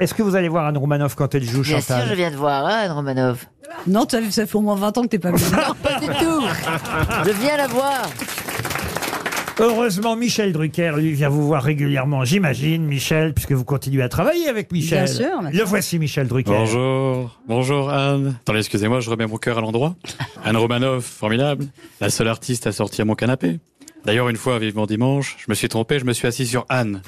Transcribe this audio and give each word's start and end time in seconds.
Est-ce 0.00 0.14
que 0.14 0.22
vous 0.22 0.34
allez 0.34 0.48
voir 0.48 0.66
Anne 0.66 0.78
Romanoff 0.78 1.14
quand 1.14 1.34
elle 1.34 1.44
joue, 1.44 1.60
Bien 1.60 1.80
sûr, 1.80 1.96
je 2.08 2.14
viens 2.14 2.30
de 2.30 2.36
voir, 2.36 2.64
hein, 2.64 2.80
Anne 2.84 2.92
Romanov. 2.92 3.44
Non, 3.86 4.06
ça, 4.08 4.18
ça 4.30 4.46
fait 4.46 4.56
au 4.56 4.62
moins 4.62 4.74
20 4.74 4.98
ans 4.98 5.02
que 5.02 5.08
t'es 5.08 5.18
pas 5.18 5.30
venu. 5.30 5.44
Pas 5.82 6.00
du 6.00 6.06
tout. 6.06 6.42
Je 7.26 7.30
viens 7.32 7.58
la 7.58 7.66
voir. 7.66 8.08
Heureusement, 9.58 10.16
Michel 10.16 10.54
Drucker, 10.54 10.94
lui, 10.96 11.12
vient 11.12 11.28
vous 11.28 11.46
voir 11.46 11.62
régulièrement, 11.62 12.24
j'imagine, 12.24 12.82
Michel, 12.86 13.34
puisque 13.34 13.52
vous 13.52 13.64
continuez 13.64 14.02
à 14.02 14.08
travailler 14.08 14.48
avec 14.48 14.72
Michel. 14.72 15.04
Bien 15.04 15.14
sûr, 15.14 15.40
bien 15.42 15.50
Le 15.50 15.64
voici, 15.64 15.98
Michel 15.98 16.28
Drucker. 16.28 16.50
Bonjour, 16.50 17.38
bonjour 17.46 17.90
Anne. 17.90 18.36
Attendez, 18.40 18.60
excusez-moi, 18.60 19.00
je 19.00 19.10
remets 19.10 19.26
mon 19.26 19.36
cœur 19.36 19.58
à 19.58 19.60
l'endroit. 19.60 19.96
Anne 20.46 20.56
Romanoff, 20.56 21.04
formidable. 21.04 21.66
La 22.00 22.08
seule 22.08 22.28
artiste 22.28 22.66
à 22.66 22.72
sortir 22.72 23.04
mon 23.04 23.14
canapé. 23.14 23.60
D'ailleurs, 24.06 24.30
une 24.30 24.36
fois, 24.36 24.58
vivement 24.58 24.86
dimanche, 24.86 25.36
je 25.38 25.44
me 25.50 25.54
suis 25.54 25.68
trompé, 25.68 25.98
je 25.98 26.06
me 26.06 26.14
suis 26.14 26.26
assis 26.26 26.46
sur 26.46 26.64
Anne. 26.70 27.02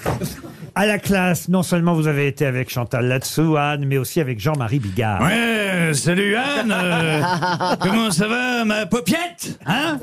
À 0.75 0.87
la 0.87 0.99
classe, 0.99 1.51
non 1.51 1.63
seulement 1.63 1.93
vous 1.93 2.07
avez 2.07 2.27
été 2.27 2.47
avec 2.47 2.71
Chantal 2.71 3.07
Latsou, 3.07 3.57
Anne, 3.59 3.85
mais 3.85 3.99
aussi 3.99 4.21
avec 4.21 4.41
Jean-Marie 4.41 4.79
Bigard. 4.79 5.21
Ouais, 5.21 5.93
salut 5.93 6.35
Anne. 6.35 6.73
euh, 6.75 7.21
comment 7.81 8.11
ça 8.11 8.27
va, 8.27 8.65
ma 8.65 8.87
paupiette 8.87 9.59
Hein? 9.67 9.99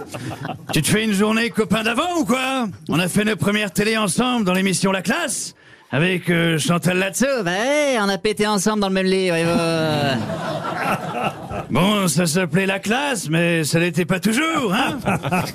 Tu 0.71 0.83
te 0.83 0.87
fais 0.87 1.03
une 1.03 1.13
journée 1.13 1.49
copain 1.49 1.81
d'avant 1.81 2.17
ou 2.19 2.25
quoi? 2.25 2.67
On 2.87 2.99
a 2.99 3.07
fait 3.07 3.23
nos 3.25 3.35
premières 3.35 3.71
télé 3.71 3.97
ensemble 3.97 4.45
dans 4.45 4.53
l'émission 4.53 4.91
La 4.91 5.01
Classe 5.01 5.55
avec 5.91 6.29
euh, 6.29 6.59
Chantal 6.59 6.99
Latsou. 6.99 7.25
Bah 7.43 7.49
ouais, 7.49 7.97
on 7.99 8.07
a 8.07 8.19
pété 8.19 8.45
ensemble 8.45 8.81
dans 8.81 8.89
le 8.89 8.93
même 8.93 9.07
lit. 9.07 9.31
ouais, 9.31 9.43
ouais. 9.43 9.45
Bon, 11.71 12.07
ça 12.07 12.25
s'appelait 12.27 12.65
La 12.67 12.77
Classe, 12.79 13.27
mais 13.29 13.63
ça 13.63 13.79
l'était 13.79 14.05
pas 14.05 14.19
toujours, 14.19 14.71
hein? 14.73 14.99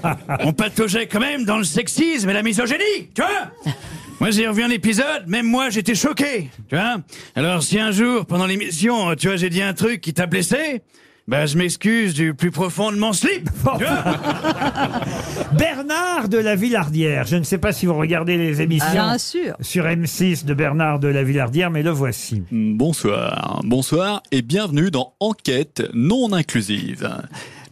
On 0.41 0.53
pataugeait 0.53 1.07
quand 1.07 1.21
même 1.21 1.45
dans 1.45 1.59
le 1.59 1.65
sexisme 1.65 2.29
et 2.31 2.33
la 2.33 2.43
misogynie, 2.43 3.11
tu 3.15 3.23
vois? 3.23 3.73
Moi, 4.21 4.31
j'ai 4.31 4.47
revu 4.47 4.63
un 4.63 4.71
épisode, 4.71 5.27
même 5.27 5.47
moi, 5.47 5.71
j'étais 5.71 5.95
choqué, 5.95 6.51
tu 6.69 6.77
vois. 6.77 6.97
Alors, 7.35 7.63
si 7.63 7.79
un 7.79 7.91
jour, 7.91 8.27
pendant 8.27 8.47
l'émission, 8.47 9.15
tu 9.17 9.29
vois, 9.29 9.37
j'ai 9.37 9.51
dit 9.51 9.63
un 9.63 9.75
truc 9.75 10.01
qui 10.01 10.15
t'a 10.15 10.27
blessé, 10.27 10.83
bah, 11.27 11.47
je 11.47 11.57
m'excuse 11.57 12.15
du 12.15 12.35
plus 12.35 12.51
profond 12.51 12.93
de 12.93 12.97
mon 12.97 13.13
slip, 13.13 13.49
tu 13.79 13.85
vois. 13.85 14.05
Bernard 15.59 16.29
de 16.29 16.39
la 16.39 16.55
Villardière. 16.55 17.27
Je 17.27 17.37
ne 17.37 17.43
sais 17.43 17.59
pas 17.59 17.73
si 17.73 17.87
vous 17.87 17.95
regardez 17.95 18.37
les 18.37 18.61
émissions 18.61 18.91
Bien 18.93 19.19
sûr. 19.19 19.57
sur 19.61 19.85
M6 19.85 20.45
de 20.45 20.55
Bernard 20.55 21.01
de 21.01 21.09
la 21.09 21.23
Villardière, 21.23 21.71
mais 21.71 21.83
le 21.83 21.91
voici. 21.91 22.43
Bonsoir, 22.51 23.63
bonsoir 23.65 24.23
et 24.33 24.43
bienvenue 24.43 24.91
dans 24.91 25.15
Enquête 25.21 25.83
non 25.95 26.33
inclusive. 26.33 27.09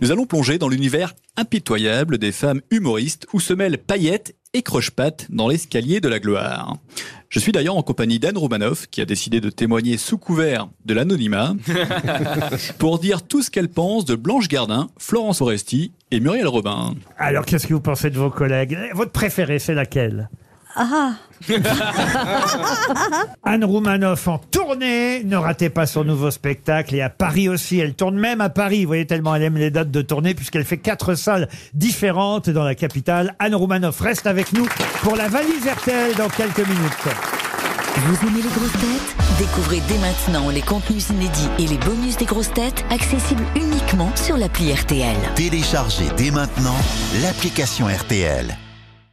Nous 0.01 0.11
allons 0.11 0.27
plonger 0.27 0.59
dans 0.59 0.69
l'univers 0.69 1.15
impitoyable 1.37 2.19
des 2.19 2.33
femmes 2.33 2.61
humoristes 2.71 3.27
où 3.33 3.41
se 3.41 3.53
mêlent 3.55 3.79
paillettes 3.79 4.35
et 4.55 4.63
croche-pattes 4.63 5.27
dans 5.31 5.49
l'escalier 5.49 6.01
de 6.01 6.09
la 6.09 6.19
gloire. 6.19 6.77
Je 7.29 7.39
suis 7.39 7.53
d'ailleurs 7.53 7.77
en 7.77 7.83
compagnie 7.83 8.19
d'Anne 8.19 8.37
Romanoff 8.37 8.87
qui 8.89 9.01
a 9.01 9.07
décidé 9.07 9.41
de 9.41 9.49
témoigner 9.49 9.97
sous 9.97 10.19
couvert 10.19 10.69
de 10.85 10.93
l'anonymat 10.93 11.55
pour 12.79 12.99
dire 12.99 13.23
tout 13.23 13.43
ce 13.43 13.51
qu'elle 13.51 13.71
pense 13.71 14.05
de 14.05 14.15
Blanche 14.15 14.49
Gardin, 14.49 14.89
Florence 14.99 15.39
Foresti 15.39 15.93
et 16.11 16.21
Muriel 16.21 16.47
Robin. 16.47 16.95
Alors, 17.17 17.47
qu'est-ce 17.47 17.67
que 17.67 17.73
vous 17.73 17.81
pensez 17.81 18.11
de 18.11 18.19
vos 18.19 18.29
collègues? 18.29 18.79
Votre 18.95 19.13
préférée, 19.13 19.59
c'est 19.59 19.75
laquelle? 19.75 20.29
Ah, 20.75 21.13
Anne 23.45 23.65
Roumanoff 23.65 24.29
en 24.29 24.39
tournée. 24.39 25.23
Ne 25.25 25.37
ratez 25.37 25.71
pas 25.71 25.87
son 25.87 26.05
nouveau 26.05 26.31
spectacle. 26.31 26.95
Et 26.95 27.03
à 27.03 27.11
Paris 27.11 27.49
aussi. 27.49 27.79
Elle 27.79 27.95
tourne 27.95 28.17
même 28.17 28.41
à 28.41 28.49
Paris. 28.49 28.85
Vous 28.85 28.89
voyez 28.89 29.07
tellement 29.07 29.35
elle 29.35 29.43
aime 29.43 29.57
les 29.57 29.71
dates 29.71 29.91
de 29.91 30.03
tournée 30.03 30.35
puisqu'elle 30.35 30.65
fait 30.65 30.79
quatre 30.79 31.15
salles 31.15 31.49
différentes 31.75 32.51
dans 32.51 32.65
la 32.65 32.75
capitale. 32.75 33.35
Anne 33.39 33.55
Roumanoff 33.55 34.01
reste 34.01 34.27
avec 34.27 34.53
nous 34.53 34.67
pour 35.03 35.17
la 35.17 35.29
valise 35.29 35.67
RTL 35.67 36.15
dans 36.17 36.29
quelques 36.29 36.67
minutes. 36.67 37.09
Vous 37.95 38.27
aimez 38.27 38.43
les 38.43 38.49
grosses 38.49 38.73
têtes? 38.73 39.17
Découvrez 39.39 39.83
dès 39.87 39.99
maintenant 39.99 40.49
les 40.51 40.63
contenus 40.63 41.11
inédits 41.11 41.49
et 41.59 41.67
les 41.67 41.79
bonus 41.79 42.17
des 42.17 42.25
grosses 42.25 42.53
têtes 42.53 42.85
accessibles 42.91 43.45
uniquement 43.55 44.11
sur 44.17 44.37
l'appli 44.37 44.73
RTL. 44.73 45.17
Téléchargez 45.35 46.09
dès 46.17 46.31
maintenant 46.31 46.77
l'application 47.23 47.87
RTL. 47.89 48.57